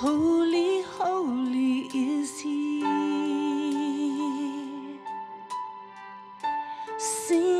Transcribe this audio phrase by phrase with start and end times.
[0.00, 2.80] Holy, holy is he.
[6.96, 7.59] Sing